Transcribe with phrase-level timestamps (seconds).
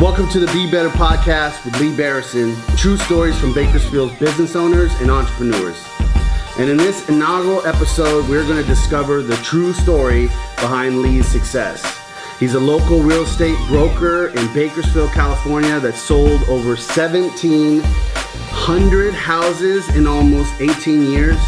[0.00, 4.92] Welcome to the Be Better podcast with Lee Barrison, true stories from Bakersfield's business owners
[4.94, 5.80] and entrepreneurs.
[6.58, 10.26] And in this inaugural episode, we're going to discover the true story
[10.56, 11.96] behind Lee's success.
[12.40, 20.08] He's a local real estate broker in Bakersfield, California that sold over 1,700 houses in
[20.08, 21.38] almost 18 years.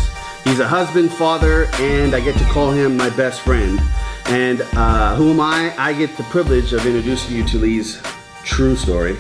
[0.45, 3.81] He's a husband, father, and I get to call him my best friend.
[4.27, 5.75] And uh, who am I?
[5.77, 8.01] I get the privilege of introducing you to Lee's
[8.47, 9.17] true story.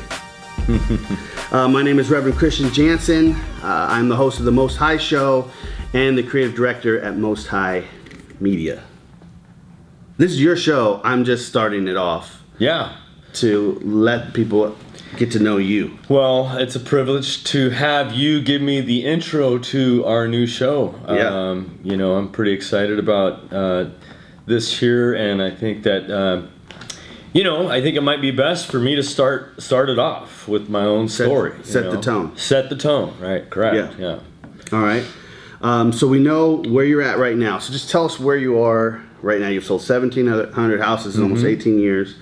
[1.50, 3.32] uh, my name is Reverend Christian Jansen.
[3.62, 5.50] Uh, I'm the host of the Most High Show
[5.92, 7.84] and the creative director at Most High
[8.38, 8.84] Media.
[10.16, 11.00] This is your show.
[11.04, 12.96] I'm just starting it off Yeah.
[13.34, 14.76] to let people
[15.16, 15.98] get to know you.
[16.08, 20.95] Well, it's a privilege to have you give me the intro to our new show.
[21.08, 21.50] Yeah.
[21.50, 23.86] Um, you know, I'm pretty excited about uh,
[24.46, 26.08] this here, and I think that.
[26.10, 26.42] Uh,
[27.36, 30.48] you know, I think it might be best for me to start start it off
[30.48, 31.52] with my own story.
[31.59, 32.37] you set the tone.
[32.37, 33.48] Set the tone, right?
[33.51, 33.98] Correct.
[33.98, 34.20] Yeah.
[34.73, 34.79] Yeah.
[34.79, 35.04] All right.
[35.60, 37.59] Um, so we know where you're at right now.
[37.59, 39.48] So just tell us where you are right now.
[39.48, 42.14] You've sold 1,700 houses in almost 18 years.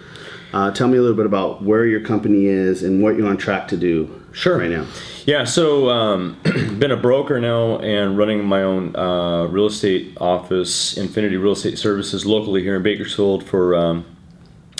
[0.52, 3.36] Uh, tell me a little bit about where your company is and what you're on
[3.36, 4.58] track to do Sure.
[4.58, 4.86] right now.
[5.26, 6.36] Yeah, so um,
[6.78, 11.76] been a broker now and running my own uh, real estate office, Infinity Real Estate
[11.78, 14.04] Services, locally here in Bakersfield for um,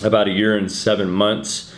[0.04, 1.72] about a year and seven months.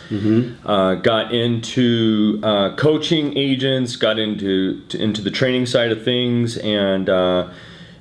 [0.65, 6.57] Uh, got into uh, coaching agents, got into to, into the training side of things,
[6.57, 7.49] and uh,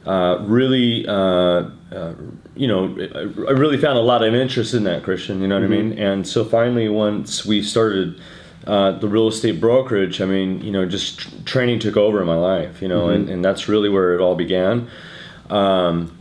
[0.06, 2.14] uh, really, uh, uh,
[2.54, 5.40] you know, I I really found a lot of interest in that, Christian.
[5.40, 5.98] You know what I mean?
[5.98, 8.20] And so finally, once we started
[8.68, 12.26] uh, the real estate brokerage, I mean, you know, just tr- training took over in
[12.26, 14.88] my life, you know, and, and that's really where it all began.
[15.50, 16.15] Um,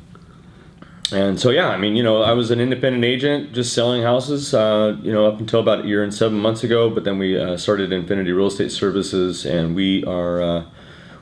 [1.11, 4.53] and so, yeah, I mean, you know, I was an independent agent just selling houses,
[4.53, 6.89] uh, you know, up until about a year and seven months ago.
[6.89, 10.65] But then we uh, started Infinity Real Estate Services, and we are uh,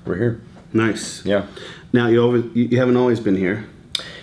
[0.06, 0.42] we're here.
[0.72, 1.24] Nice.
[1.26, 1.46] Yeah,
[1.92, 3.68] Now you always, you haven't always been here.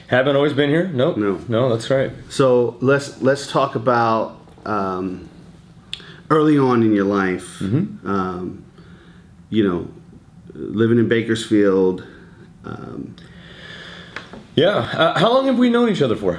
[0.08, 0.88] haven't always been here.
[0.88, 1.16] Nope.
[1.16, 1.40] No.
[1.48, 2.10] no, that's right.
[2.30, 5.28] So let's let's talk about um,
[6.30, 7.58] early on in your life.
[7.60, 8.08] Mm-hmm.
[8.08, 8.64] Um,
[9.50, 9.88] you know,
[10.54, 12.06] living in Bakersfield.
[12.64, 13.14] Um,
[14.60, 14.76] Yeah.
[14.76, 16.38] Uh, how long have we known each other for?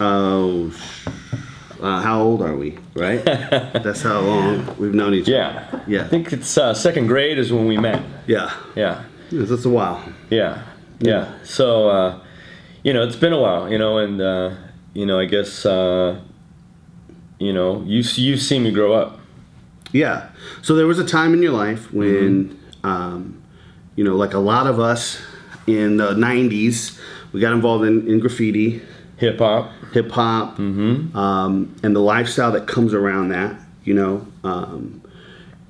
[0.00, 0.72] oh,
[1.80, 2.78] uh, how old are we?
[2.94, 3.24] Right.
[3.24, 5.32] That's how long we've known each other.
[5.32, 5.80] Yeah.
[5.86, 6.04] Yeah.
[6.04, 8.02] I think it's uh, second grade is when we met.
[8.26, 8.52] Yeah.
[8.74, 9.04] Yeah.
[9.32, 10.04] That's a while.
[10.28, 10.62] Yeah,
[11.00, 11.32] yeah.
[11.42, 12.20] So, uh,
[12.82, 14.54] you know, it's been a while, you know, and uh,
[14.92, 16.20] you know, I guess uh,
[17.38, 19.18] you know, you you've seen me grow up.
[19.92, 20.28] Yeah.
[20.60, 23.42] So there was a time in your life when, um,
[23.96, 25.22] you know, like a lot of us
[25.66, 26.98] in the '90s,
[27.32, 28.82] we got involved in, in graffiti.
[29.18, 29.70] Hip hop.
[29.92, 33.54] hip hop, um, and the lifestyle that comes around that,
[33.84, 35.00] you know, um,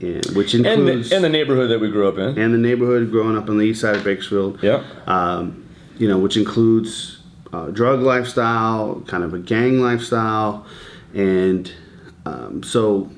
[0.01, 2.39] and, which And includes the, and the neighborhood that we grew up in.
[2.39, 4.83] and the neighborhood growing up on the east side of Bakersfield, Yeah.
[5.07, 5.67] um,
[5.99, 7.19] you know, which includes
[7.53, 10.65] uh, drug lifestyle, kind of a gang lifestyle,
[11.13, 11.71] and
[12.25, 13.11] um, so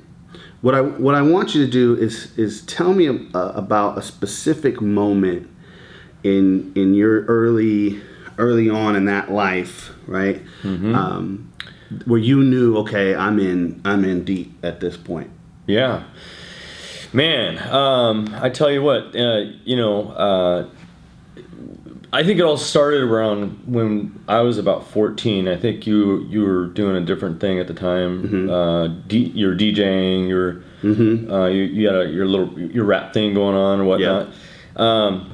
[0.63, 4.03] what I what I want you to do is is tell me uh, about a
[4.03, 5.49] specific moment
[6.25, 8.03] in in your early
[8.39, 10.43] early on in that life, right?
[10.95, 11.53] Um,
[12.07, 15.31] where you knew, okay, I'm in I'm in deep at this point.
[15.67, 16.05] Yeah.
[17.13, 20.69] Man, um, I tell you what, uh, you know, uh,
[22.13, 25.47] I think it all started around when I was about 14.
[25.49, 28.49] I think you you were doing a different thing at the time.
[28.51, 30.29] Uh, D, you're DJing.
[30.29, 30.63] You were
[31.31, 34.29] uh, you, you had a, your little your rap thing going on or whatnot.
[34.77, 35.34] Um,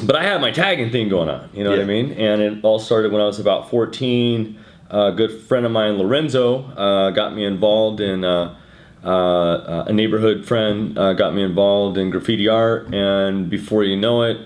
[0.00, 1.48] but I had my tagging thing going on.
[1.52, 2.12] You know what I mean?
[2.12, 4.58] And it all started when I was about 14.
[4.88, 8.24] A good friend of mine, Lorenzo, uh, got me involved in.
[8.24, 8.56] Uh,
[9.04, 14.22] uh, a neighborhood friend uh, got me involved in graffiti art, and before you know
[14.22, 14.36] it,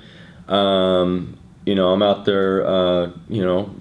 [0.53, 3.75] um, you know, I'm out there, uh, you know,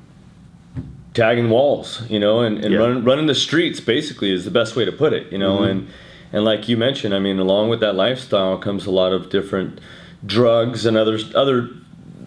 [1.13, 2.79] tagging walls, you know, and, and Yeah.
[2.79, 3.79] running running the streets.
[3.81, 5.87] Basically, is the best way to put it, you know, and
[6.31, 9.79] and like you mentioned, I mean, along with that lifestyle comes a lot of different
[10.25, 11.69] drugs and other other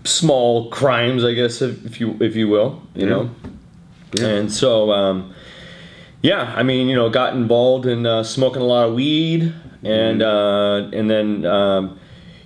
[0.04, 3.30] small crimes, I guess, if, if you if you will, you know.
[4.14, 4.26] Yeah.
[4.26, 5.34] And so, um,
[6.20, 10.22] yeah, I mean, you know, got involved in uh, smoking a lot of weed, and
[10.22, 11.98] uh, and then um,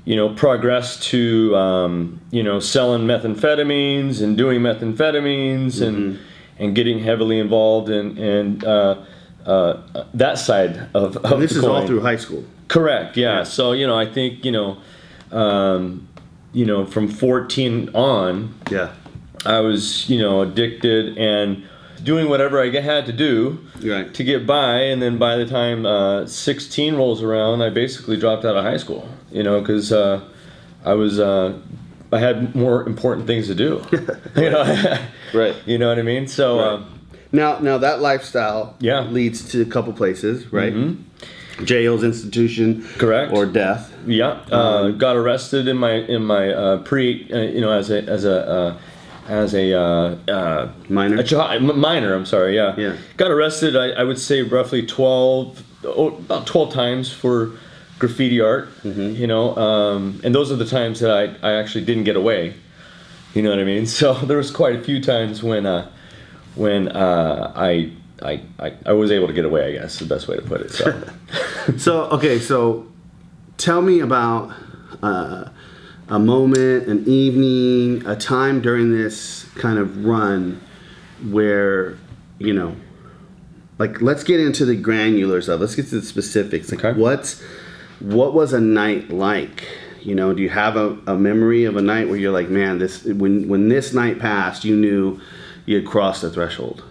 [0.04, 6.18] you know progressed to um, you know selling methamphetamines and doing methamphetamines and
[6.58, 8.96] and getting heavily involved in and uh,
[9.44, 12.44] uh, that side of, of And this is all through high school.
[12.68, 13.16] Correct.
[13.16, 13.38] Yeah.
[13.38, 13.42] Yeah.
[13.44, 14.78] So you know, I think you know,
[15.36, 16.08] um,
[16.52, 18.90] you know, from 14 on, Yeah.
[19.44, 21.62] I was, you know, addicted and
[22.02, 24.12] doing whatever I had to do Right.
[24.14, 28.44] to get by, and then by the time uh, 16 rolls around, I basically dropped
[28.44, 29.08] out of high school.
[29.30, 30.20] You know, because uh,
[30.84, 31.52] I was uh,
[32.12, 33.82] I had more important things to do.
[34.36, 34.98] you know,
[35.34, 35.54] Right.
[35.66, 36.26] You know what I mean?
[36.26, 36.56] So.
[36.58, 36.66] Right.
[36.66, 36.82] Uh,
[37.32, 39.02] Now, now that lifestyle Yeah.
[39.02, 39.14] Mm-hmm.
[39.14, 40.72] leads to a couple places, right?
[41.64, 43.32] Jails, institution, Correct.
[43.32, 43.92] or death.
[44.06, 48.02] Yeah, uh, got arrested in my in my uh, pre, uh, you know, as a
[48.04, 48.78] as a uh,
[49.28, 51.20] as a uh, uh, Minor?
[51.20, 52.14] a minor.
[52.14, 52.54] I'm sorry.
[52.54, 52.74] Yeah.
[52.76, 52.96] Yeah.
[53.16, 53.76] Got arrested.
[53.76, 57.52] I, I would say roughly twelve, oh, about twelve times for
[57.98, 58.68] graffiti art.
[58.82, 59.16] Mm-hmm.
[59.16, 62.54] You know, um, and those are the times that I I actually didn't get away.
[63.34, 63.86] You know what I mean?
[63.96, 65.90] So there was quite a few times when uh,
[66.54, 67.92] when uh, I.
[68.22, 70.42] I, I, I was able to get away, I guess, is the best way to
[70.42, 70.70] put it.
[70.72, 71.08] So,
[71.78, 72.86] So okay, so
[73.58, 74.52] tell me about
[75.02, 75.48] uh,
[76.08, 80.60] a moment, an evening, a time during this kind of run
[81.30, 81.98] where
[82.38, 82.76] you know,
[83.78, 85.60] like let's get into the granulars of.
[85.60, 86.70] Let's get to the specifics.
[86.70, 86.98] Like Okay.
[86.98, 87.42] what's
[88.00, 89.66] what was a night like?
[90.02, 92.78] You know, do you have a, a memory of a night where you're like, man,
[92.78, 95.20] this when when this night passed, you knew
[95.66, 96.84] you had crossed the threshold.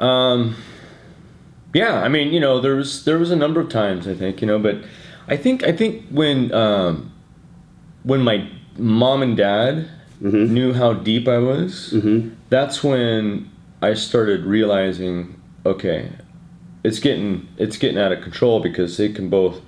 [0.00, 0.56] Um,
[1.74, 4.40] yeah, I mean, you know, there was there was a number of times I think,
[4.40, 4.76] you know, but
[5.28, 7.12] I think I think when um,
[8.02, 9.88] when my mom and dad
[10.20, 11.94] knew how deep I was,
[12.48, 13.48] that's when
[13.82, 16.10] I started realizing, okay,
[16.82, 19.60] it's getting it's getting out of control because they can both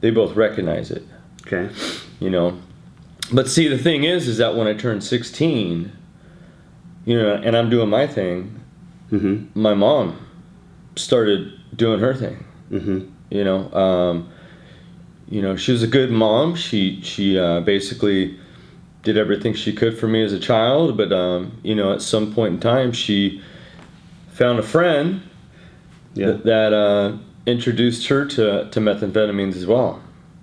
[0.00, 1.04] they both recognize it,
[1.46, 1.68] Okay.
[2.20, 2.58] you know.
[3.32, 5.92] But see, the thing is, is that when I turned sixteen,
[7.04, 8.59] you know, and I'm doing my thing,
[9.12, 9.60] Mm-hmm.
[9.60, 10.16] my mom
[10.96, 12.44] started doing her thing.
[12.70, 13.08] Mm-hmm.
[13.30, 14.28] You know, um,
[15.28, 16.54] you know, she was a good mom.
[16.56, 18.38] She she uh, basically
[19.02, 20.96] did everything she could for me as a child.
[20.96, 23.40] But um, you know, at some point in time, she
[24.32, 25.22] found a friend
[26.14, 26.26] Yeah.
[26.26, 27.16] that, that uh,
[27.46, 30.00] introduced her to to methamphetamines as well.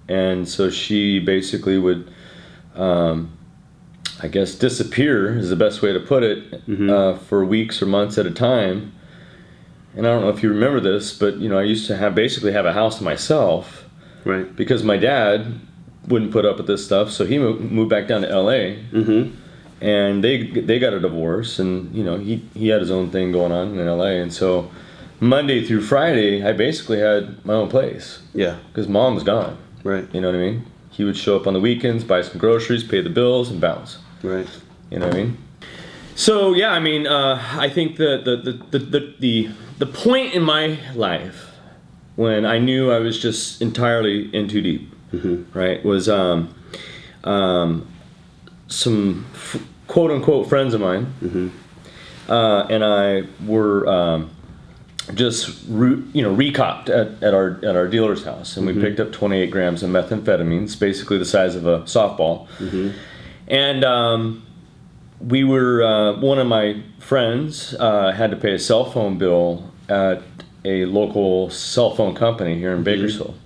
[0.09, 2.11] And so she basically would.
[2.75, 3.31] Um,
[4.21, 8.17] I guess disappear is the best way to put it uh, for weeks or months
[8.17, 8.93] at a time.
[9.95, 12.15] And I don't know if you remember this, but you know I used to have
[12.15, 13.85] basically have a house to myself
[14.25, 14.53] Right.
[14.55, 15.59] because my dad
[16.07, 18.83] wouldn't put up with this stuff, so he mo- moved back down to L.A.
[18.91, 19.35] Mm-hmm.
[19.81, 23.31] and they they got a divorce, and you know he he had his own thing
[23.31, 24.19] going on in L.A.
[24.21, 24.69] and so
[25.19, 28.57] Monday through Friday I basically had my own place Yeah.
[28.69, 29.57] because mom's gone.
[29.83, 30.07] Right.
[30.13, 30.65] You know what I mean?
[30.91, 33.97] He would show up on the weekends, buy some groceries, pay the bills, and bounce.
[34.23, 34.47] Right.
[34.89, 35.37] You know what I mean?
[36.15, 39.49] So yeah, I mean, uh, I think the the, the, the the the
[39.79, 41.51] the point in my life
[42.15, 44.91] when I knew I was just entirely in too deep,
[45.53, 46.53] right, was um,
[47.23, 47.87] um,
[48.67, 51.51] some f- quote unquote friends of mine,
[52.27, 54.31] uh, and I were um,
[55.13, 58.99] just re- you know recopped at, at our at our dealer's house, and we picked
[58.99, 62.47] up 28 grams of methamphetamines, basically the size of a softball,
[63.47, 64.45] and um,
[65.19, 69.71] we were uh, one of my friends uh, had to pay a cell phone bill
[69.89, 70.21] at
[70.65, 73.37] a local cell phone company here in Bakersfield,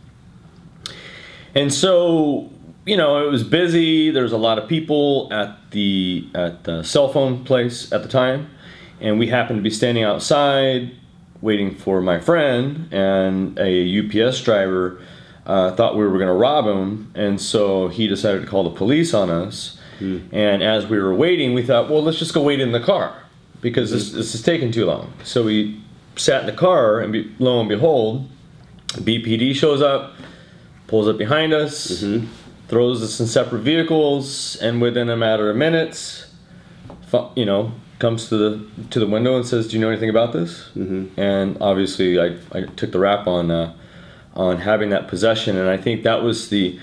[1.54, 2.50] and so
[2.86, 4.12] you know it was busy.
[4.12, 8.10] There was a lot of people at the at the cell phone place at the
[8.10, 8.50] time,
[9.00, 10.92] and we happened to be standing outside
[11.42, 15.02] waiting for my friend, and a UPS driver
[15.46, 18.70] uh, thought we were going to rob him, and so he decided to call the
[18.78, 19.78] police on us.
[20.32, 23.16] And as we were waiting, we thought, well, let's just go wait in the car
[23.62, 25.14] because this, this is taking too long.
[25.24, 25.82] So we
[26.16, 28.30] sat in the car, and be, lo and behold,
[28.88, 30.14] BPD shows up,
[30.88, 32.04] pulls up behind us,
[32.68, 36.34] throws us in separate vehicles, and within a matter of minutes,
[37.36, 40.34] you know, comes to the to the window and says, "Do you know anything about
[40.34, 41.20] this?" Mm-hmm.
[41.20, 43.74] And obviously, I, I took the rap on uh,
[44.36, 46.80] on having that possession, and I think that was the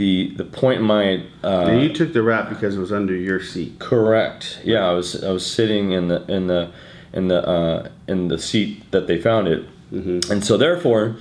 [0.00, 3.14] the the point in my uh, And you took the rap because it was under
[3.14, 3.78] your seat.
[3.78, 4.60] Correct.
[4.64, 6.70] Yeah, I was I was sitting in the in the
[7.12, 11.16] in the uh, in the seat that they found it, and so therefore,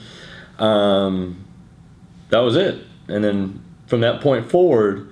[0.59, 1.43] um,
[2.29, 2.85] that was it.
[3.09, 5.11] And then from that point forward,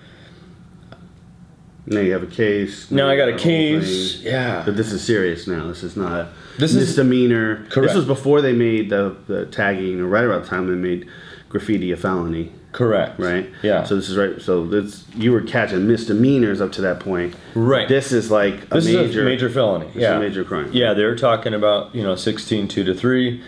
[1.88, 2.90] Now you have a case.
[2.90, 4.18] now I got a case.
[4.22, 4.32] thing.
[4.32, 4.62] Yeah.
[4.66, 5.68] But this is serious now.
[5.68, 7.66] This is not a This is- misdemeanor.
[7.70, 7.88] Correct.
[7.90, 11.06] This was before they made the, the tagging, or right around the time they made
[11.50, 13.18] graffiti a felony, Correct.
[13.20, 13.50] right?
[13.64, 13.84] Yeah.
[13.86, 14.40] So this is right.
[14.42, 17.36] So this you were catching misdemeanors up to that point.
[17.56, 17.88] Right.
[17.88, 19.90] This is like a This major a major felony.
[19.96, 20.70] yeah, a major crime.
[20.74, 23.42] Yeah, they're talking about you know 16 2 to 3,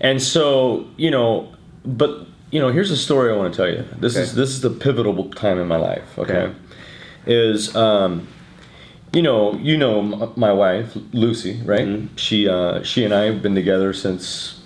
[0.00, 1.52] and so you know,
[1.84, 3.84] but you know, here's a story I want to tell you.
[4.00, 6.18] This is this is the pivotal time in my life.
[6.18, 6.54] Okay, Okay.
[7.26, 8.26] is um,
[9.12, 11.86] you know, you know my wife Lucy, right?
[11.86, 12.16] Mm-hmm.
[12.16, 14.60] She uh, she and I have been together since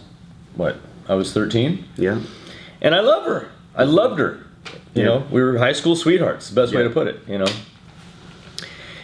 [0.54, 0.76] what
[1.08, 2.20] I was thirteen, Yeah.
[2.80, 3.48] and I love her.
[3.76, 4.40] I loved her.
[4.94, 5.04] You Yeah.
[5.04, 6.48] know, we were high school sweethearts.
[6.50, 7.20] The best way to put it.
[7.28, 7.46] You know.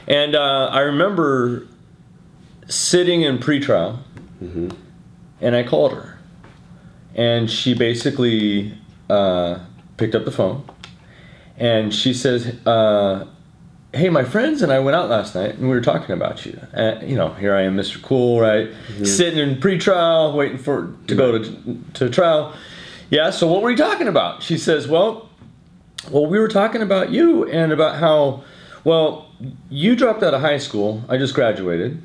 [0.07, 1.67] And uh, I remember
[2.69, 3.99] sitting in pretrial,
[4.43, 4.71] Mm-hmm.
[5.41, 6.19] and I called her,
[7.15, 8.77] and she basically
[9.09, 9.61] uh,
[9.97, 10.65] picked up the phone,
[11.57, 13.25] and she says, uh,
[13.93, 16.59] "Hey, my friends and I went out last night, and we were talking about you.
[16.73, 18.03] And, you know, here I am, Mr.
[18.03, 18.69] Cool, right,
[19.05, 22.53] sitting in pretrial, waiting for to go to to trial.
[23.13, 23.31] Yeah.
[23.31, 24.43] So what were you talking about?
[24.43, 25.29] She says, "Well,
[26.11, 28.43] well, we were talking about you and about how,
[28.85, 29.31] well,
[29.69, 31.05] you dropped out of high school.
[31.09, 32.03] I just graduated.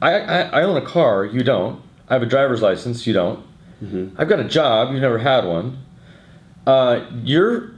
[0.00, 1.24] I, I, I own a car.
[1.24, 1.82] You don't.
[2.08, 3.06] I have a driver's license.
[3.06, 3.44] You don't.
[4.16, 4.92] I've got a job.
[4.92, 5.82] You've never had one.
[6.66, 7.72] Uh, you're,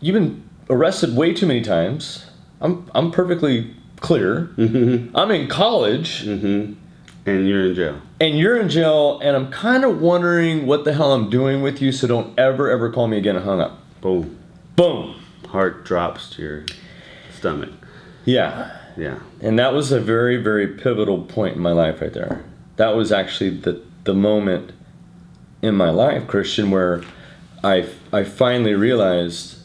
[0.00, 2.26] you've been arrested way too many times.
[2.60, 4.50] I'm, I'm perfectly clear.
[5.14, 6.74] I'm in college Mm-hmm.
[7.26, 8.00] And you're in jail.
[8.20, 11.80] and you're in jail and I'm kind of wondering what the hell I'm doing with
[11.80, 13.80] you so don't ever ever call me again and hung up.
[14.02, 14.38] Boom.
[14.76, 15.20] Boom.
[15.48, 16.66] Heart drops to your
[17.34, 17.70] stomach.
[18.26, 18.76] Yeah.
[18.96, 19.20] Yeah.
[19.40, 22.44] And that was a very, very pivotal point in my life right there.
[22.76, 24.72] That was actually the, the moment
[25.62, 27.02] in my life, Christian, where
[27.62, 29.58] I, I finally realized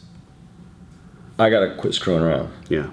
[1.38, 2.52] I got to quit screwing around.
[2.68, 2.90] Yeah.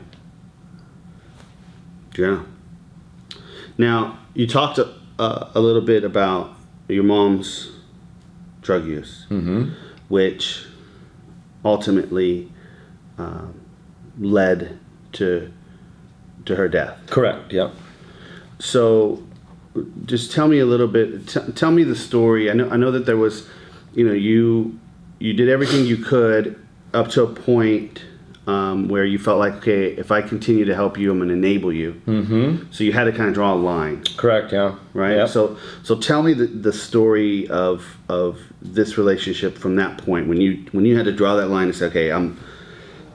[2.18, 2.44] Yeah.
[3.78, 4.88] Now, you talked a,
[5.20, 6.54] uh, a little bit about
[6.88, 7.72] your mom's
[8.62, 9.72] drug use, Mm-hmm.
[10.10, 10.66] which
[11.66, 12.52] ultimately
[13.18, 13.60] um,
[14.20, 14.78] led
[15.14, 15.52] to
[16.46, 16.98] to her death.
[17.08, 17.52] Correct.
[17.52, 17.74] Yep.
[18.60, 19.22] So,
[20.06, 21.28] just tell me a little bit.
[21.28, 22.50] T- tell me the story.
[22.50, 22.70] I know.
[22.70, 23.48] I know that there was,
[23.94, 24.80] you know, you
[25.20, 26.56] you did everything you could
[26.94, 28.04] up to a point
[28.48, 31.36] um, where you felt like, okay, if I continue to help you, I'm going to
[31.36, 32.02] enable you.
[32.08, 32.72] Mm-hmm.
[32.72, 34.54] So you had to kind of draw a line, Correct.
[34.54, 34.76] Yeah.
[34.94, 35.18] right?
[35.18, 35.30] Yep.
[35.30, 40.40] So, so tell me the, the story of of this relationship from that point when
[40.40, 42.40] you when you had to draw that line and say, okay, I'm.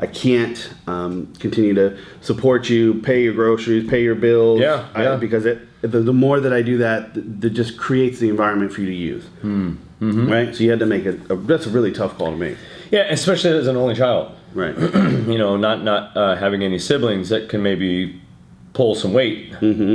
[0.00, 0.58] I can't
[0.88, 4.58] um, continue to support you, pay your groceries, pay your bills.
[4.60, 5.16] Yeah, I- yeah.
[5.16, 8.72] because it, the, the more that I do that, th- that just creates the environment
[8.72, 9.24] for you to use.
[9.42, 9.74] Hmm.
[10.00, 10.52] Right.
[10.56, 11.20] So you had to make it.
[11.30, 12.56] A, that's a really tough call to make.
[12.90, 13.02] yeah.
[13.12, 14.34] Especially as an only child.
[14.54, 14.76] Right.
[14.78, 18.21] you know, not not uh, having any siblings that can maybe
[18.75, 19.54] pull some weight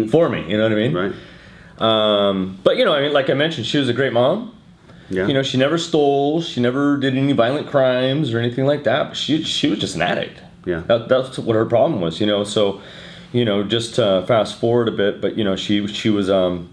[0.09, 0.49] for me.
[0.49, 0.93] You know what I mean?
[0.93, 1.13] right.
[1.79, 4.53] Um, but you know, I mean, like I mentioned, she was a great mom.
[5.09, 5.27] Yeah.
[5.27, 6.41] You know, she never stole.
[6.41, 9.09] She never did any violent crimes or anything like that.
[9.09, 10.41] But she she was just an addict.
[10.65, 10.81] Yeah.
[10.87, 12.19] That, that's what her problem was.
[12.19, 12.81] You know, so
[13.31, 16.69] you know, just to fast forward a bit, but you know, she she was um,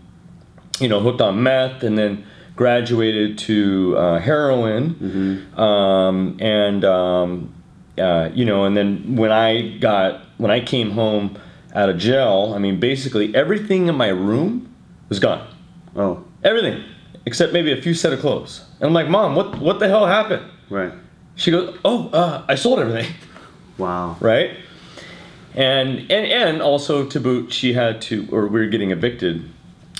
[0.81, 2.27] you know, hooked on meth and then
[2.57, 7.54] graduated to uh, heroin, um, and um,
[7.99, 11.39] uh, you know, and then when I got when I came home
[11.75, 14.73] out of jail, I mean, basically everything in my room
[15.09, 15.47] was gone.
[15.97, 16.25] Oh.
[16.43, 16.83] Everything
[17.27, 18.65] except maybe a few set of clothes.
[18.81, 20.43] And I'm like, Mom, what what the hell happened?
[20.71, 20.93] Right.
[21.37, 23.13] She goes, Oh, uh, I sold everything,
[23.79, 24.17] Wow.
[24.21, 24.57] right?
[25.55, 29.49] And and and also to boot, she had to, or we were getting evicted.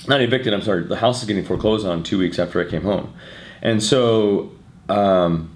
[0.07, 0.53] Not evicted.
[0.53, 0.83] I'm sorry.
[0.83, 3.13] The house is getting foreclosed on two weeks after I came home,
[3.61, 4.51] and so
[4.89, 5.54] um,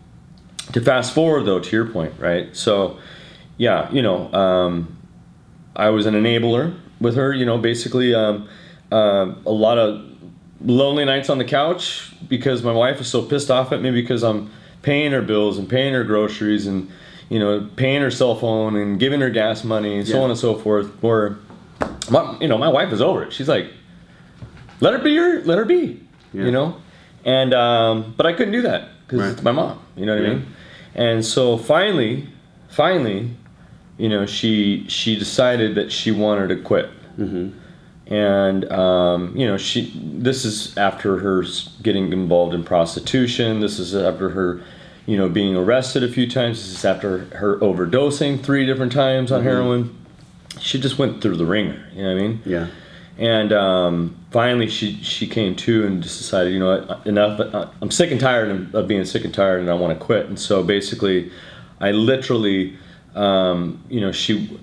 [0.73, 2.55] to fast forward though to your point, right?
[2.55, 2.99] So
[3.57, 4.97] yeah, you know, um,
[5.75, 7.33] I was an enabler with her.
[7.33, 8.47] You know, basically um,
[8.91, 10.05] uh, a lot of
[10.61, 14.23] lonely nights on the couch because my wife is so pissed off at me because
[14.23, 16.89] I'm paying her bills and paying her groceries and
[17.29, 20.39] you know paying her cell phone and giving her gas money and so on and
[20.39, 21.03] so forth.
[21.03, 21.39] Or
[22.09, 23.33] my, you know, my wife is over it.
[23.33, 23.71] She's like,
[24.79, 26.01] let her be her, let her be,
[26.33, 26.45] Yeah.
[26.45, 26.77] you know.
[27.25, 29.31] And um, but I couldn't do that because Right.
[29.31, 29.79] it's my mom.
[29.95, 30.29] You know what Yeah.
[30.29, 30.45] I mean?
[30.95, 32.27] And so finally,
[32.69, 33.31] finally,
[33.97, 36.89] you know, she she decided that she wanted to quit.
[37.19, 38.13] Mm-hmm.
[38.13, 41.43] And um, you know, she this is after her
[41.83, 43.59] getting involved in prostitution.
[43.59, 44.61] This is after her,
[45.05, 46.59] you know, being arrested a few times.
[46.59, 49.95] This is after her overdosing three different times on heroin.
[50.59, 51.87] She just went through the wringer.
[51.93, 52.41] You know what I mean?
[52.45, 52.67] Yeah.
[53.19, 57.37] And um, finally, she she came to and just decided, you know what, enough.
[57.39, 60.03] uh, I'm sick and tired of, of being sick and tired, and I want to
[60.03, 60.27] quit.
[60.27, 61.29] And so basically,
[61.81, 62.77] I literally,
[63.15, 64.57] um, you know, she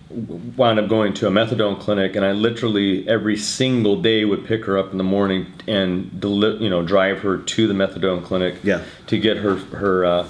[0.56, 4.64] wound up going to a methadone clinic, and I literally every single day would pick
[4.64, 8.54] her up in the morning and deli- you know drive her to the methadone clinic
[8.62, 8.80] Yeah.
[9.08, 10.28] to get her her uh,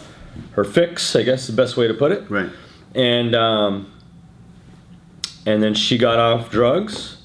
[0.57, 1.15] her fix.
[1.15, 2.51] I guess is the best way to put it Right.
[2.93, 3.93] and um,
[5.47, 7.16] and then she got off drugs.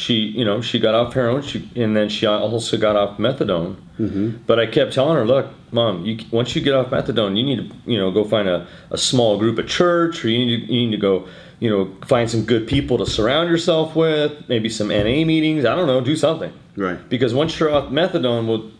[0.00, 1.42] She, you know, she got off heroin.
[1.42, 3.76] She and then she also got off methadone.
[3.98, 4.44] Mm-hmm.
[4.46, 7.70] But I kept telling her, look, mom, you once you get off methadone, you need
[7.70, 10.72] to, you know, go find a, a small group at church, or you need to,
[10.72, 11.28] you need to go
[11.60, 15.66] you know, find some good people to surround yourself with, maybe some NA meetings.
[15.66, 16.52] I don't know, do something.
[16.74, 16.98] Right.
[17.10, 18.70] Because once you're off methadone, well,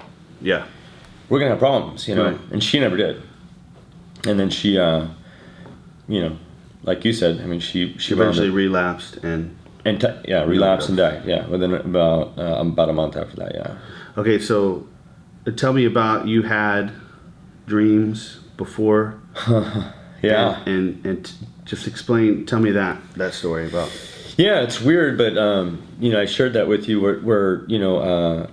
[0.41, 0.65] Yeah.
[1.29, 2.31] we're gonna have problems, you know.
[2.31, 2.39] Right.
[2.50, 3.23] And she never did.
[4.27, 5.09] And then she, uh,
[6.09, 6.37] you know,
[6.83, 10.99] like you said, I mean, she she Eventually relapsed and and t- yeah, relapsed and
[10.99, 11.25] died.
[11.25, 13.55] Yeah, within about uh, about a month after that.
[13.55, 13.79] Yeah.
[14.19, 14.39] okay.
[14.39, 14.87] So,
[15.47, 16.93] uh, tell me about you had
[17.67, 19.21] dreams before.
[20.23, 20.61] Yeah.
[20.67, 21.33] And and, and t-
[21.65, 22.45] just explain.
[22.45, 23.91] Tell me that that story about.
[24.37, 27.01] Yeah, it's weird, but um, you know, I shared that with you.
[27.01, 28.47] Where, where you know, uh,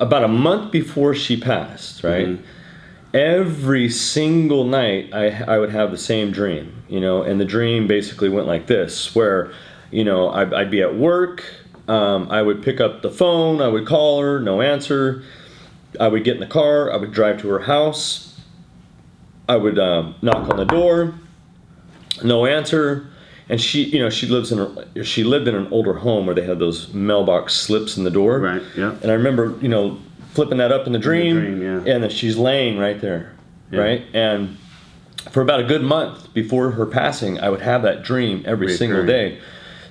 [0.00, 2.26] about a month before she passed, right?
[2.26, 2.42] Mhm.
[3.14, 7.86] Every single night, I I would have the same dream, you know, and the dream
[7.86, 9.52] basically went like this: where,
[9.90, 11.44] you know, I'd, I'd be at work,
[11.88, 15.22] um, I would pick up the phone, I would call her, no answer.
[15.98, 18.40] I would get in the car, I would drive to her house,
[19.48, 21.14] I would um, knock on the door,
[22.22, 23.06] no answer
[23.48, 26.34] and she you know she lives in a, she lived in an older home where
[26.34, 28.62] they had those mailbox slips in the door Right.
[28.76, 28.94] Yeah.
[29.02, 29.98] and i remember you know
[30.34, 31.92] flipping that up in the dream, The dream, yeah.
[31.94, 33.32] and then she's laying right there
[33.72, 33.80] Yeah.
[33.80, 34.56] right and
[35.30, 39.04] for about a good month before her passing i would have that dream every single
[39.04, 39.38] day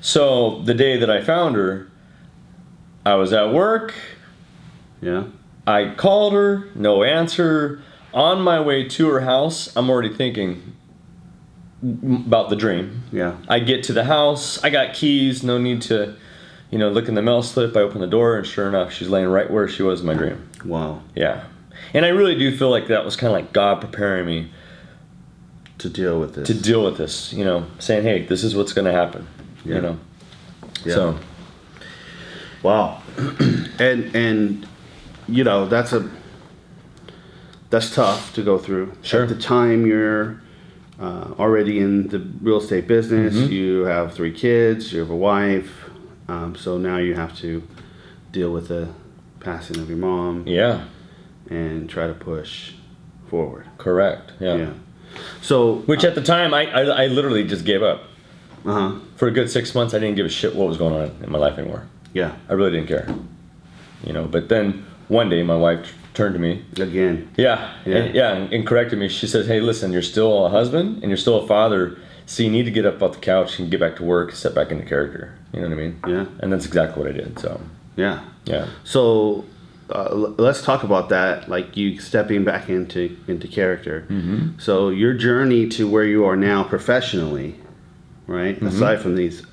[0.01, 1.88] so the day that i found her
[3.06, 3.94] i was at work
[5.01, 5.24] Yeah.
[5.68, 7.82] I called her, no answer.
[8.12, 10.74] On my way to her house, I'm already thinking
[11.84, 13.03] about the dream.
[13.12, 13.38] Yeah.
[13.48, 16.15] I get to the house, I got keys, no need to,
[16.72, 17.77] you know, look in the mail slip.
[17.77, 20.15] I open the door, and sure enough, she's laying right where she was in my
[20.15, 20.50] dream.
[20.65, 21.03] Wow.
[21.15, 21.44] Yeah.
[21.94, 24.50] And I really do feel like that was kind of like God preparing me
[25.77, 26.48] To deal with this.
[26.48, 29.27] to deal with this, you know, saying, hey, this is what's going to happen,
[29.66, 29.75] Yeah.
[29.75, 30.00] you know.
[30.86, 30.94] Yeah.
[30.94, 31.20] So,
[32.63, 33.01] Wow.
[33.80, 34.68] and and
[35.28, 36.10] you know that's a
[37.70, 38.94] that's tough to go through.
[39.01, 39.24] Sure.
[39.24, 40.42] At the time you're
[41.00, 43.36] uh, already in the real estate business.
[43.36, 43.51] Mm-hmm.
[43.51, 44.92] You have three kids.
[44.92, 45.89] You have a wife.
[46.28, 47.63] Um, so now you have to
[48.32, 48.89] deal with the
[49.39, 50.86] passing of your mom yeah,
[51.50, 52.74] and try to push
[53.30, 53.65] forward.
[53.78, 54.34] correct.
[54.39, 54.56] Yeah.
[54.56, 54.74] Yeah.
[55.41, 58.04] So Which at the time, I, I, I literally just gave up.
[58.65, 59.00] Uh huh.
[59.15, 61.32] For a good six months, I didn't give a shit what was going on in
[61.32, 61.88] my life anymore.
[62.13, 62.36] Yeah.
[62.50, 63.08] I really didn't care.
[64.06, 66.63] You know, but then one day my wife turned to me.
[66.80, 67.30] Again.
[67.38, 67.95] Yeah, Yeah.
[67.98, 69.08] And, yeah, and, and corrected me.
[69.10, 72.50] She says, "Hey, listen, you're still a husband and you're still a father, so you
[72.50, 74.86] need to get up off the couch and get back to work, step back into
[74.86, 76.00] character." You know what I mean?
[76.08, 76.26] Yeah.
[76.39, 77.39] And that's exactly what I did.
[77.39, 77.60] So,
[77.95, 78.19] Yeah.
[78.45, 78.67] yeah.
[78.84, 79.45] So
[79.89, 84.06] uh, l- let's talk about that, like you stepping back into into character.
[84.10, 84.60] Mm-hmm.
[84.60, 87.56] So your journey to where you are now professionally,
[88.30, 88.56] right?
[88.56, 88.68] Mm-hmm.
[88.68, 89.44] Aside from these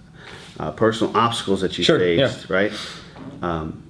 [0.60, 2.72] uh, personal obstacles that you Sure, faced, right?
[3.42, 3.82] Um,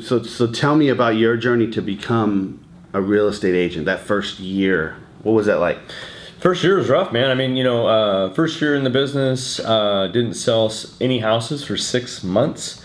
[0.00, 3.86] so so tell me about your journey to become a real estate agent.
[3.86, 5.78] That first year, what was that like?
[6.40, 7.30] First year was rough, man.
[7.30, 11.64] I mean, you know, uh, first year in the business, uh, didn't sell any houses
[11.64, 12.84] for six months.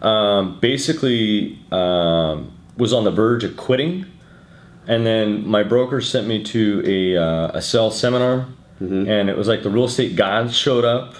[0.00, 4.06] Um, basically, um, was on the verge of quitting,
[4.86, 8.46] and then my broker sent me to a uh, a sales seminar,
[9.08, 11.14] and it was like the real estate gods showed up,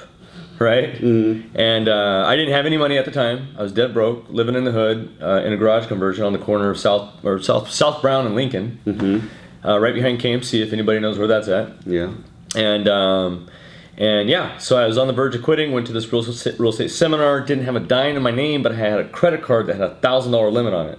[0.58, 0.94] right?
[1.00, 3.54] And uh, I didn't have any money at the time.
[3.58, 6.38] I was dead broke, living in the hood uh, in a garage conversion on the
[6.38, 9.30] corner of South or South South Brown and Lincoln,
[9.64, 10.62] uh, right behind KMC.
[10.62, 12.12] If anybody knows where that's at Yeah.
[12.56, 13.48] and um,
[13.98, 15.70] and yeah, so I was on the verge of quitting.
[15.72, 17.40] Went to this real estate, real estate seminar.
[17.42, 19.90] Didn't have a dime in my name, but I had a credit card that had
[19.90, 20.98] a thousand dollar limit on it.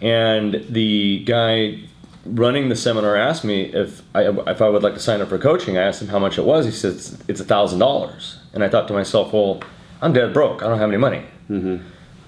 [0.00, 1.78] And the guy
[2.24, 5.38] running the seminar asked me if I if I would like to sign up for
[5.38, 5.78] coaching.
[5.78, 6.66] I asked him how much it was.
[6.66, 8.38] He said it's, it's a thousand dollars.
[8.52, 9.62] And I thought to myself, well,
[10.02, 10.62] I'm dead broke.
[10.62, 11.24] I don't have any money.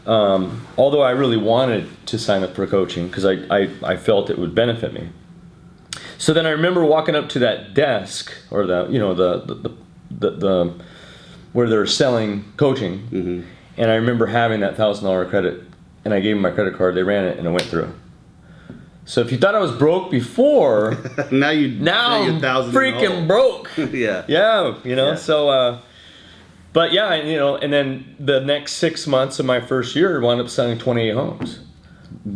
[0.07, 4.31] Um, although I really wanted to sign up for coaching because I, I, I felt
[4.31, 5.11] it would benefit me.
[6.19, 9.55] So then I remember walking up to that desk or the you know the the,
[9.55, 9.71] the,
[10.11, 10.75] the, the
[11.53, 13.45] where they're selling coaching,
[13.77, 15.63] and I remember having that thousand dollar credit,
[16.05, 16.95] and I gave him my credit card.
[16.95, 17.93] They ran it, and it went through.
[19.05, 20.97] So if you thought I was broke before,
[21.33, 23.71] now you now you're I'm thousand freaking broke.
[23.77, 24.25] yeah.
[24.29, 25.11] Yeah, you know.
[25.11, 25.15] Yeah.
[25.17, 25.81] So, uh,
[26.73, 30.21] but yeah, and, you know, and then the next six months of my first year,
[30.21, 31.61] I wound up selling 28 homes.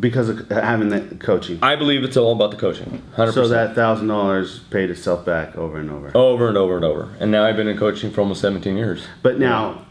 [0.00, 1.58] Because of having that coaching.
[1.62, 3.34] I believe it's all about the coaching, 100%.
[3.34, 6.10] So that thousand dollars paid itself back over and over.
[6.16, 7.14] over and over and over.
[7.20, 9.06] And now I've been in coaching for almost 17 years.
[9.22, 9.84] But now,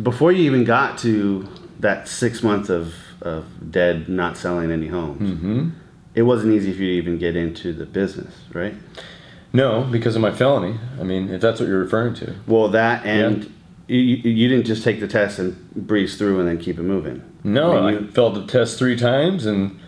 [0.00, 1.48] before you even got to
[1.80, 5.70] that six months of, of dead, not selling any homes, Mm-hmm.
[6.16, 8.74] It wasn't easy for you to even get into the business, right?
[9.52, 10.78] No, because of my felony.
[10.98, 12.34] I mean, if that's what you're referring to.
[12.46, 13.44] Well, that and
[13.86, 16.82] you, you you didn't just take the test and breeze through and then keep it
[16.82, 17.22] moving.
[17.44, 19.78] No, I I, mean, you- failed the test three times and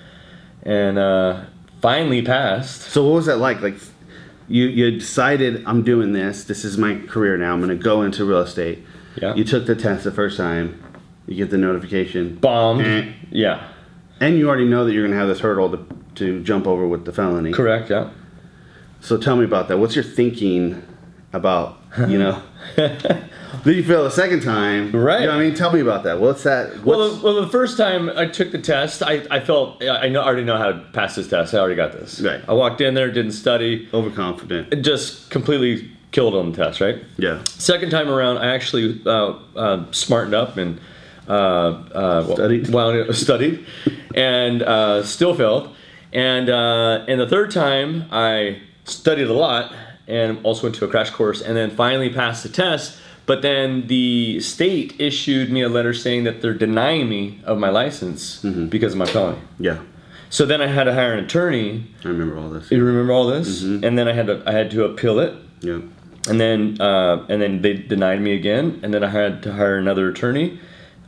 [0.62, 1.44] and uh,
[1.80, 2.82] finally passed.
[2.82, 3.60] So what was that like?
[3.60, 3.76] Like,
[4.48, 6.44] you you decided I'm doing this.
[6.44, 7.52] This is my career now.
[7.52, 8.84] I'm going to go into real estate.
[9.20, 9.34] Yeah.
[9.34, 10.82] You took the test the first time.
[11.26, 12.36] You get the notification.
[12.36, 12.86] Bombed.
[12.86, 13.12] Eh.
[13.30, 13.68] Yeah.
[14.20, 15.86] And you already know that you're going to have this hurdle to,
[16.18, 17.52] to jump over with the felony.
[17.52, 17.90] Correct.
[17.90, 18.10] Yeah.
[19.00, 19.78] So tell me about that.
[19.78, 20.82] What's your thinking
[21.32, 21.78] about,
[22.08, 22.42] you know?
[23.64, 24.92] Did you fail the second time?
[24.94, 25.20] Right.
[25.20, 25.54] You know what I mean?
[25.54, 26.20] Tell me about that.
[26.20, 26.82] What's that?
[26.84, 30.20] Well, the, well, the first time I took the test, I, I felt I know
[30.20, 31.54] I already know how to pass this test.
[31.54, 32.20] I already got this.
[32.20, 32.40] Right.
[32.48, 34.82] I walked in there, didn't study, overconfident.
[34.84, 36.80] just completely killed on the test.
[36.80, 37.02] Right.
[37.16, 37.42] Yeah.
[37.44, 40.80] Second time around, I actually uh, uh, smartened up and
[41.28, 42.68] uh, uh, well, Studied.
[42.70, 43.66] wound- studied,
[44.14, 45.74] and uh, still failed.
[46.12, 49.72] And uh, and the third time, I studied a lot
[50.06, 52.98] and also went to a crash course, and then finally passed the test.
[53.26, 57.68] But then the state issued me a letter saying that they're denying me of my
[57.68, 59.38] license because of my felony.
[59.58, 59.80] Yeah.
[60.30, 61.86] So then I had to hire an attorney.
[62.04, 62.70] I remember all this.
[62.70, 63.62] You remember all this?
[63.62, 65.80] And then I had to I had to appeal it Yeah.
[66.26, 69.76] and then uh, and then they denied me again, and then I had to hire
[69.76, 70.58] another attorney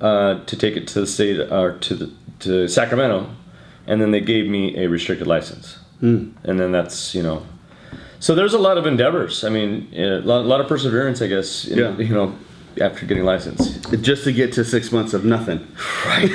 [0.03, 3.31] uh, to take it to the state or to the to Sacramento,
[3.91, 5.67] and then they gave me a restricted license,
[6.01, 6.21] Hmm.
[6.45, 7.43] and then that's you know,
[8.21, 9.45] so there's a lot of endeavors.
[9.45, 11.67] I mean, a lot, a lot of perseverance, I guess.
[11.67, 11.97] in- Yeah.
[11.99, 12.29] You know,
[12.81, 13.69] after getting licensed.
[14.03, 15.61] Just to get to six months of nothing.
[16.07, 16.31] Right.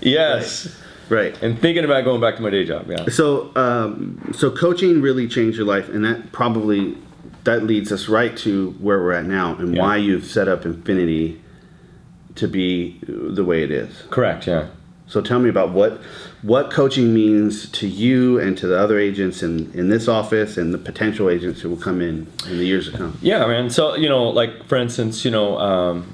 [0.02, 0.68] yes.
[1.08, 1.34] Right.
[1.42, 2.86] And thinking about going back to my day job.
[2.88, 3.08] Yeah.
[3.10, 6.96] So, um, so coaching really changed your life, and that probably
[7.44, 9.82] that leads us right to where we're at now, and Yeah.
[9.82, 11.40] why you've set up Infinity
[12.36, 13.90] to be the way it is.
[14.10, 14.46] Correct.
[14.46, 14.66] Yeah.
[15.10, 16.00] So, tell me about what
[16.42, 20.72] what coaching means to you and to the other agents in in this office and
[20.72, 23.18] the potential agents who will come in in the years to come.
[23.20, 23.70] Yeah, man.
[23.70, 26.06] So you know, like for instance, you know, um,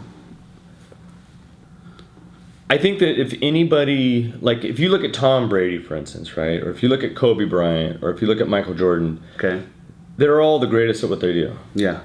[2.68, 6.60] I think that if anybody, like if you look at Tom Brady, for instance, right,
[6.62, 9.62] or if you look at Kobe Bryant, or if you look at Michael Jordan, Okay.
[10.16, 12.00] they're all the greatest at what they do, Yeah.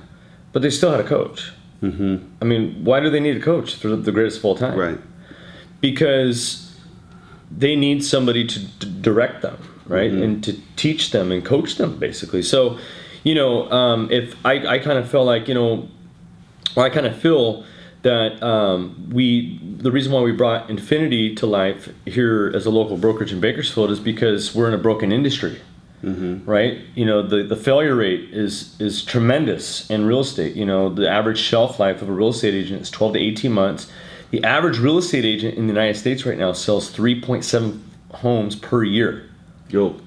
[0.51, 1.53] but they still had a coach.
[1.81, 2.17] Mm-hmm.
[2.41, 3.79] I mean, why do they need a coach?
[3.79, 4.99] They're the greatest of all time, Right.
[5.79, 6.70] Because
[7.55, 10.23] they need somebody to d- direct them, right, Mm-hmm.
[10.23, 12.41] and to teach them and coach them, basically.
[12.41, 12.77] So,
[13.23, 15.87] you know, um, if I, I kind of feel like, you know,
[16.75, 17.65] well, I kind of feel
[18.03, 22.97] that um, we, the reason why we brought Infinity to life here as a local
[22.97, 25.59] brokerage in Bakersfield is because we're in a broken industry,
[26.01, 26.79] right?
[26.95, 30.55] You know, the, the failure rate is is tremendous in real estate.
[30.55, 33.51] You know, the average shelf life of a real estate agent is 12 to 18
[33.51, 33.91] months.
[34.31, 37.79] The average real estate agent in the United States right now sells 3.7
[38.13, 39.29] homes per year.
[39.69, 39.99] Yo.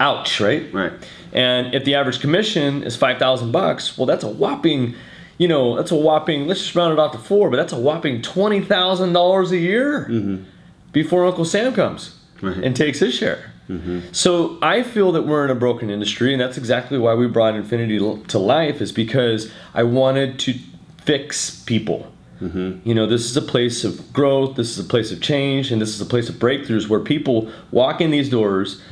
[0.00, 0.72] Ouch, right?
[0.72, 0.92] Right.
[1.32, 4.94] And if the average commission is five thousand bucks, well, that's a whopping,
[5.38, 6.46] you know, that's a whopping.
[6.46, 9.56] Let's just round it off to four, but that's a whopping twenty thousand dollars a
[9.58, 10.44] year mm-hmm.
[10.92, 12.56] before Uncle Sam comes Right.
[12.58, 13.52] and takes his share.
[13.68, 14.00] Mm-hmm.
[14.12, 17.54] So I feel that we're in a broken industry, and that's exactly why we brought
[17.54, 18.80] Infinity to life.
[18.80, 20.54] Is because I wanted to
[20.98, 22.12] fix people.
[22.40, 24.56] You know, this is a place of growth.
[24.56, 27.50] This is a place of change, and this is a place of breakthroughs where people
[27.70, 28.82] walk in these doors,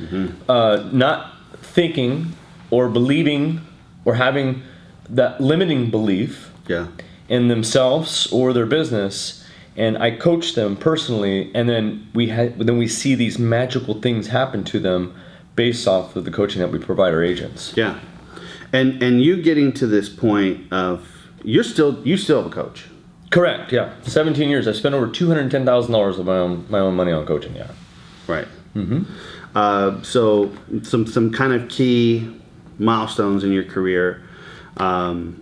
[0.49, 2.33] uh, not thinking
[2.71, 3.61] or believing
[4.05, 4.61] or having
[5.09, 6.87] that limiting belief Yeah.
[7.29, 9.43] in themselves or their business
[9.75, 14.27] and I coach them personally and then we ha- then we see these magical things
[14.27, 15.13] happen to them
[15.55, 17.73] based off of the coaching that we provide our agents.
[17.75, 17.99] Yeah.
[18.71, 21.07] And and you getting to this point of
[21.43, 22.85] you're still you still have a coach.
[23.33, 23.89] Correct, yeah.
[24.03, 24.67] 17 years.
[24.67, 27.67] I spent over $210,000 of my own my own money on coaching, yeah.
[28.27, 28.47] Right.
[28.75, 29.03] Mm-hmm.
[29.55, 30.51] Uh, so
[30.83, 32.29] some some kind of key
[32.79, 34.21] milestones in your career
[34.77, 35.39] um,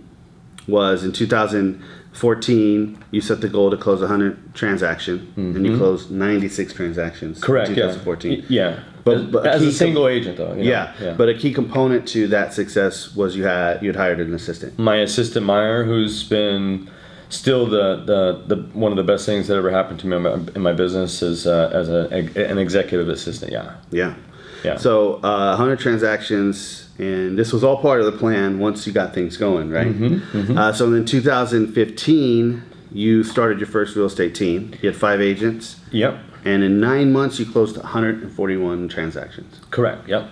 [0.67, 6.73] was in 2014 you set the goal to close 100 transactions and you closed 96
[6.73, 7.37] transactions.
[7.37, 8.31] in Correct, 2014.
[8.31, 8.37] yeah.
[8.39, 8.79] Y- Yeah.
[9.03, 10.69] But- as, but as he- a single agent though, you know?
[11.01, 14.33] Yeah, but a key component to that success was you had you had hired an
[14.33, 14.77] assistant.
[14.77, 16.89] my assistant Meyer, who's been
[17.31, 20.21] still the, the, the one of the best things that ever happened to me in
[20.23, 22.07] my, in my business is uh, as a,
[22.49, 23.51] an executive assistant.
[23.51, 24.15] Yeah, Yeah.
[24.63, 24.77] yeah.
[24.77, 29.13] So uh, 100 transactions, and this was all part of the plan once you got
[29.13, 29.87] things going, right?
[29.87, 34.73] Mm-hmm, Uh, so in 2015, you started your first real estate team.
[34.81, 39.59] You had five agents, yep, and in nine months, you closed 141 transactions.
[39.69, 40.07] correct.
[40.09, 40.29] Yep.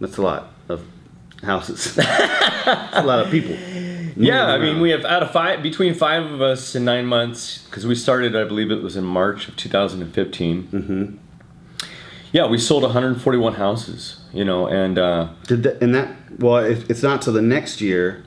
[0.00, 0.82] That's a lot of
[1.42, 1.94] houses.
[1.96, 3.56] That's a lot of people.
[4.18, 7.64] Yeah, I mean, we have out of five between five of us in nine months
[7.66, 10.62] because we started, I believe it was in March of 2015.
[10.64, 11.16] Mm-hmm.
[12.32, 14.20] Yeah, we sold 141 houses.
[14.32, 17.80] You know, and uh, Did that, and that well, it, it's not till the next
[17.80, 18.24] year.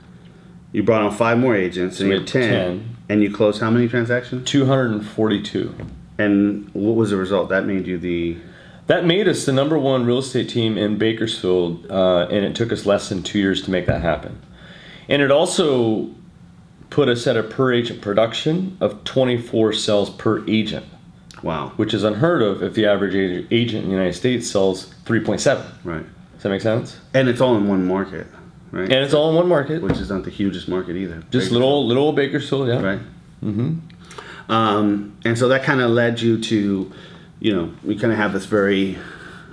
[0.72, 2.96] You brought on five more agents, and you had had 10, 10.
[3.10, 4.48] and you closed how many transactions?
[4.48, 5.74] 242.
[6.18, 7.50] And what was the result?
[7.50, 8.38] That made you the
[8.86, 12.72] that made us the number one real estate team in Bakersfield, uh, and it took
[12.72, 14.40] us less than two years to make that happen.
[15.12, 16.08] And it also
[16.88, 20.86] put us at a per agent production of 24 sales per agent,
[21.42, 21.72] Wow.
[21.76, 23.14] which is unheard of if the average
[23.50, 25.62] agent in the United States sells 3.7.
[25.84, 26.04] Right.
[26.34, 26.98] Does that make sense?
[27.12, 28.26] And it's all in one market,
[28.70, 28.84] right?
[28.84, 31.22] And it's all in one market, Which is not the hugest market either.
[31.30, 32.80] just little little old Bakersfield, yeah.
[32.80, 33.00] Right.
[33.44, 34.50] Mm-hmm.
[34.50, 36.90] Um, and so that kind of led you to,
[37.40, 38.96] you know, we kind of have this very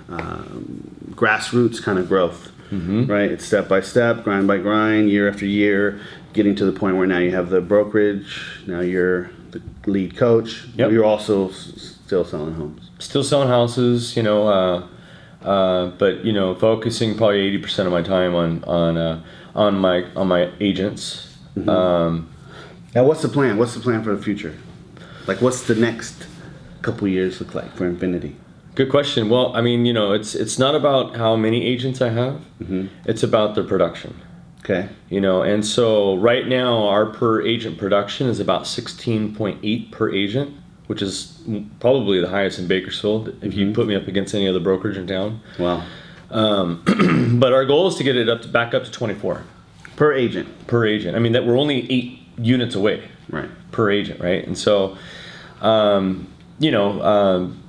[0.08, 3.06] um, grassroots kind of growth, Mm-hmm.
[3.06, 3.30] right?
[3.30, 6.00] It's step by step, grind by grind, year after year,
[6.32, 10.66] getting to the point where now you have the brokerage, now you're the lead coach,
[10.76, 10.92] Yep.
[10.92, 12.90] you're also s- still selling homes.
[13.00, 14.86] Still selling houses, you know, uh,
[15.44, 19.20] uh, but you know, focusing probably 80% of my time on on uh,
[19.54, 21.36] on my on my agents.
[21.66, 22.28] Um,
[22.94, 23.56] Now, what's the plan?
[23.58, 24.54] What's the plan for the future?
[25.26, 26.26] Like, what's the next
[26.82, 28.36] couple years look like for Infinity?
[28.74, 29.28] Good question.
[29.28, 32.40] Well, I mean, you know, it's it's not about how many agents I have.
[33.04, 34.14] It's about the production.
[34.60, 34.88] Okay.
[35.08, 40.54] You know, and so right now our per agent production is about 16.8 per agent,
[40.86, 41.42] which is
[41.80, 45.06] probably the highest in Bakersfield if you put me up against any other brokerage in
[45.06, 45.40] town.
[45.58, 45.84] Wow.
[46.30, 49.42] But our goal is to get it up to back up to 24
[49.96, 50.48] Per agent.
[50.68, 51.16] per agent.
[51.16, 53.50] I mean that we're only 8 units away Right.
[53.72, 54.46] per agent, right?
[54.46, 54.96] And so
[55.60, 56.28] um,
[56.60, 57.62] you know, um,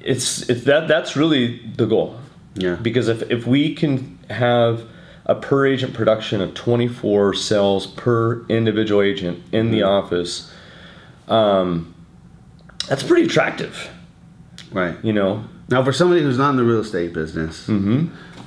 [0.00, 2.18] it's it's that that's really the goal.
[2.54, 2.74] Yeah.
[2.76, 4.84] Because if, if we can have
[5.26, 10.52] a per agent production of 24 sales per individual agent in the office,
[11.28, 11.94] um,
[12.88, 13.88] that's pretty attractive,
[14.72, 14.96] Right.
[15.04, 15.44] you know?
[15.68, 17.68] Now, for somebody who's not in the real estate business,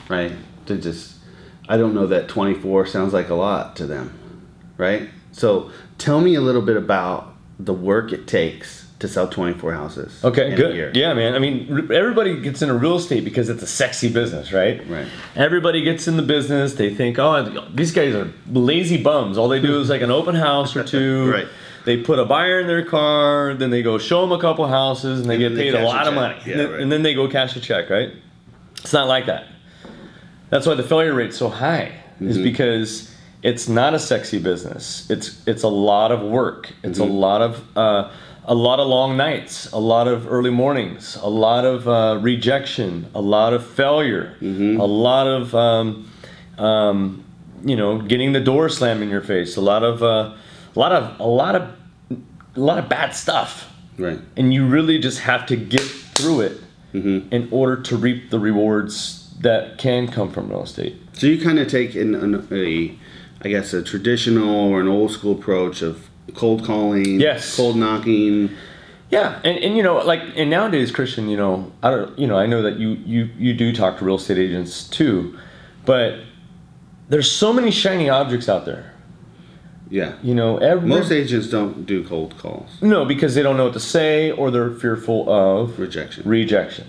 [0.09, 0.33] right,
[0.65, 1.15] to just,
[1.69, 4.13] I don't know that 24 sounds like a lot to them,
[4.77, 5.09] right?
[5.31, 10.23] So tell me a little bit about the work it takes to sell 24 houses.
[10.23, 10.95] Okay, good.
[10.95, 11.35] Yeah, man.
[11.35, 14.81] I mean, everybody gets into real estate because it's a sexy business, right?
[14.89, 15.07] Right.
[15.35, 16.73] Everybody gets in the business.
[16.73, 19.37] They think, oh, these guys are lazy bums.
[19.37, 21.31] All they do is like an open house or two.
[21.33, 21.47] Right.
[21.85, 25.19] They put a buyer in their car, then they go show them a couple houses,
[25.19, 26.35] and they And get then they paid a cash a lot of money.
[26.45, 26.79] Yeah, and, then, right.
[26.81, 28.13] and then they go cash a check, right?
[28.77, 29.47] It's not like that.
[30.49, 32.43] That's why the failure rate's so high, is Mm-hmm.
[32.43, 35.09] because it's not a sexy business.
[35.09, 36.71] It's it's a lot of work.
[36.83, 37.11] It's Mm-hmm.
[37.11, 38.11] a lot of uh,
[38.45, 43.08] a lot of long nights, a lot of early mornings, a lot of uh, rejection,
[43.15, 44.79] a lot of failure, Mm-hmm.
[44.79, 46.12] a lot of um,
[46.58, 47.23] um,
[47.63, 50.34] you know getting the door slammed in your face, a lot of uh,
[50.75, 51.63] a lot of a lot of
[52.56, 54.19] a lot of bad stuff, Right.
[54.38, 56.60] and you really just have to get through it
[56.93, 57.34] Mm-hmm.
[57.34, 60.95] in order to reap the rewards that can come from real estate.
[61.13, 62.95] So you kind of take in an, a,
[63.41, 67.55] I guess, a traditional or an old school approach of cold calling, Yes.
[67.55, 68.49] cold knocking.
[69.09, 72.38] Yeah, and, and you know, like, and nowadays, Christian, you know, I don't, you know,
[72.38, 75.38] I know that you you you do talk to real estate agents too,
[75.86, 76.19] but
[77.09, 78.91] there's so many shiny objects out there.
[79.89, 80.13] Yeah.
[80.23, 82.81] You know, every Most agents don't do cold calls.
[82.81, 86.23] no because they don't know what to say or they're fearful of Rejection.
[86.27, 86.88] rejection.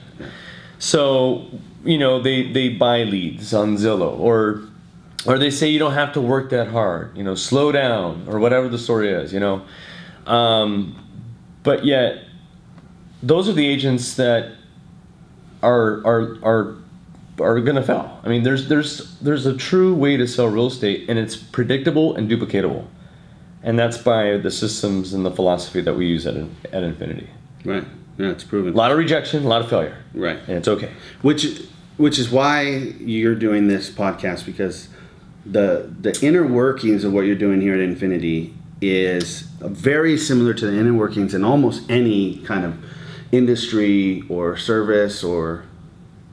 [0.78, 1.44] So
[1.84, 4.62] you know, they they buy leads on Zillow or
[5.26, 7.16] or they say you don't have to work that hard.
[7.16, 9.32] You know, slow down or whatever the story is.
[9.32, 9.62] You know,
[10.26, 10.96] um,
[11.62, 12.24] but yet
[13.22, 14.52] those are the agents that
[15.62, 16.76] are are are
[17.40, 18.20] are going to fail.
[18.24, 22.14] I mean, there's there's there's a true way to sell real estate, and it's predictable
[22.16, 22.86] and duplicatable,
[23.62, 26.36] and that's by the systems and the philosophy that we use at
[26.72, 27.28] at Infinity.
[27.64, 27.84] Right.
[28.16, 28.74] Yeah, it's proven.
[28.74, 30.38] A lot of rejection, a lot of failure, Right.
[30.46, 30.92] and it's okay.
[31.22, 31.62] Which,
[31.96, 34.86] which is why you're doing this podcast because
[35.46, 40.66] the the inner workings of what you're doing here at Infinity is very similar to
[40.66, 42.76] the inner workings in almost any kind of
[43.32, 45.64] industry or service or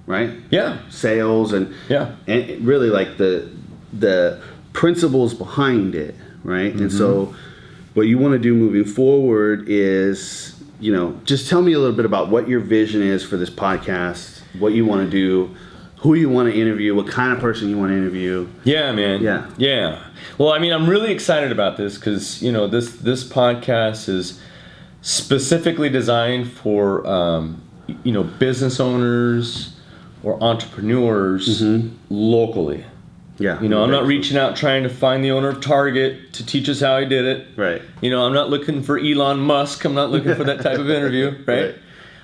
[0.05, 0.31] right?
[0.49, 3.49] Yeah, sales and yeah, and really like the
[3.93, 4.41] the
[4.73, 6.73] principles behind it right?
[6.73, 7.37] And so mm-hmm.
[7.93, 11.95] what you want to do moving forward is you know just tell me a little
[11.95, 15.55] bit about what your vision is for this podcast what you want to do
[16.01, 19.21] who you want to interview what kind of person you want to interview yeah, man.
[19.21, 19.49] Yeah.
[19.57, 20.03] yeah.
[20.37, 24.39] Well, I mean, I'm really excited about this because you know this this podcast is
[25.01, 27.61] specifically designed for um,
[28.03, 29.75] you know business owners
[30.23, 31.63] or entrepreneurs
[32.09, 32.85] locally.
[33.39, 36.45] yeah You know, I'm not reaching out trying to find the owner of Target to
[36.45, 37.47] teach us how he did it.
[37.57, 39.83] right You know, I'm not looking for Elon Musk.
[39.83, 41.65] I'm not looking for that type of interview, right?
[41.65, 41.75] Right.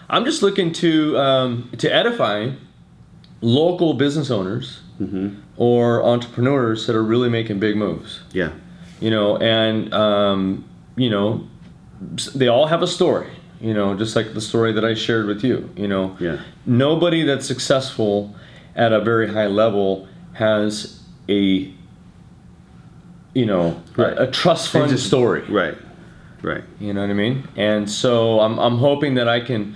[0.10, 2.52] I'm just looking to um, to edify
[3.42, 4.82] local business owners
[5.58, 8.22] or entrepreneurs that are really making big moves.
[8.34, 8.50] yeah
[9.00, 11.48] You know, and um, you know,
[12.34, 13.28] they all have a story,
[13.62, 15.70] You know, just like the story that I shared with you.
[15.76, 16.38] You know, Yeah.
[16.66, 18.34] nobody that's successful
[18.76, 21.72] at a very high level has a
[23.34, 24.18] you know Right.
[24.18, 25.42] a, a trust fund just- story.
[25.50, 25.78] Right.
[26.42, 26.64] Right.
[26.80, 27.48] You know what I mean?
[27.56, 29.76] And so I'm, I'm hoping that I can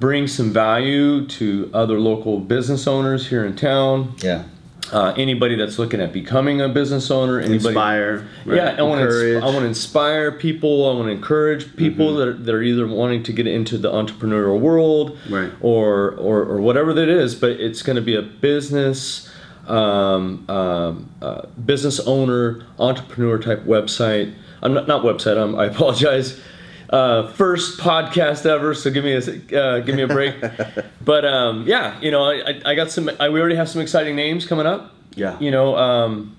[0.00, 4.14] bring some value to other local business owners here in town.
[4.18, 4.44] Yeah.
[4.92, 8.28] Uh, anybody that's looking at becoming a business owner, anybody, Inspire.
[8.44, 9.38] right, yeah, I want to.
[9.42, 10.88] I want to inspire people.
[10.88, 13.90] I want to encourage people that, are, that are either wanting to get into the
[13.90, 15.50] entrepreneurial world, Right.
[15.60, 17.34] or or, or whatever that is.
[17.34, 19.28] But it's going to be a business,
[19.66, 24.32] um, um, uh, business owner, entrepreneur type website.
[24.62, 25.36] I'm not not website.
[25.36, 26.40] I'm, I apologize.
[26.88, 30.34] Uh, first podcast ever, so give me a uh, give me a break.
[31.04, 33.10] but um, yeah, you know, I, I- got some.
[33.18, 34.94] I, we already have some exciting names coming up.
[35.14, 35.38] Yeah.
[35.40, 36.36] You know, um,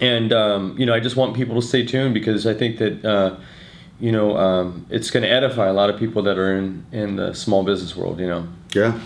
[0.00, 3.04] and um, you know, I just want people to stay tuned because I think that
[3.04, 3.36] uh,
[3.98, 7.16] you know um, it's going to edify a lot of people that are in in
[7.16, 8.20] the small business world.
[8.20, 8.48] You know.
[8.74, 9.00] Yeah.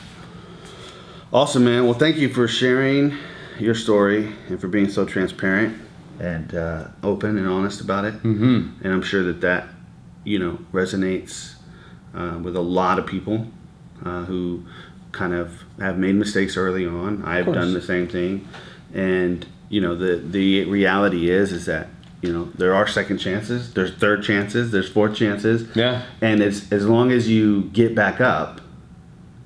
[1.33, 1.85] Awesome, man.
[1.85, 3.17] Well, thank you for sharing
[3.59, 5.81] your story and for being so transparent
[6.21, 8.15] and uh, open and honest about it.
[8.15, 8.85] Mm-hmm.
[8.85, 9.67] And I'm sure that that,
[10.25, 11.55] you know, resonates
[12.15, 13.47] uh, with a lot of people
[14.05, 14.65] uh, who
[15.13, 17.23] kind of have made mistakes early on.
[17.25, 18.47] I have done the same thing,
[18.95, 21.89] and you know, the the reality is is that
[22.21, 26.03] you know there are second chances, there's third chances, there's fourth chances, Yeah.
[26.21, 28.61] and it's as long as you get back up,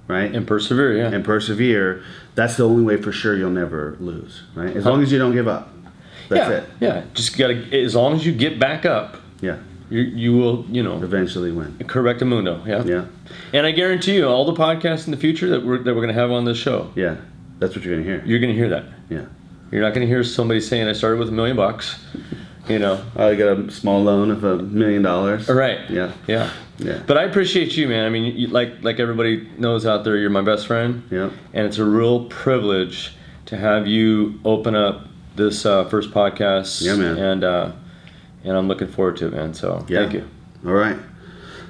[0.08, 0.96] right, And persevere.
[0.96, 1.08] Yeah.
[1.08, 2.02] and persevere,
[2.34, 4.76] that's the only way for sure you'll never lose, right?
[4.76, 5.70] As long as you don't give up.
[6.28, 6.56] That's yeah.
[6.56, 6.68] it.
[6.80, 7.04] Yeah.
[7.14, 7.54] Just gotta.
[7.82, 9.56] As long as you get back up, Yeah.
[9.90, 10.64] You you will.
[10.70, 11.02] You know.
[11.02, 11.76] Eventually win.
[11.86, 12.62] Correct mundo.
[12.66, 12.82] Yeah.
[12.84, 13.04] Yeah.
[13.52, 16.14] And I guarantee you, all the podcasts in the future that we're that we're going
[16.14, 17.16] to have on this show, Yeah.
[17.58, 18.22] That's what you're gonna hear.
[18.26, 18.84] you're going to hear that.
[19.08, 19.24] Yeah.
[19.72, 21.98] You're not going to hear somebody saying, "I started with a million bucks."
[22.68, 23.02] You know.
[23.16, 25.48] I got a small loan of a million dollars.
[25.48, 25.88] All right.
[25.90, 26.12] Yeah.
[26.26, 26.50] Yeah.
[26.78, 27.00] Yeah.
[27.06, 28.04] But I appreciate you, man.
[28.04, 31.30] I mean, you, like like everybody knows out there, you're my best friend, Yeah.
[31.54, 33.14] and it's a real privilege
[33.46, 36.82] to have you open up this uh, first podcast.
[36.82, 37.16] Yeah, man.
[37.16, 37.72] And uh,
[38.46, 39.52] and I'm looking forward to it, man.
[39.52, 40.00] So Yeah.
[40.00, 40.24] thank you.
[40.66, 40.96] All right.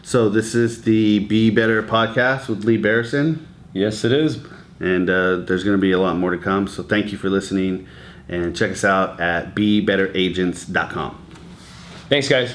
[0.03, 4.39] So this is the Be Better podcast with Lee Barrison, Yes, it is.
[4.79, 6.69] and uh, there's going to be a lot more to come.
[6.69, 7.89] So thank you for listening,
[8.29, 11.19] and check us out at BeBetterAgents.com.
[12.09, 12.55] Thanks, guys.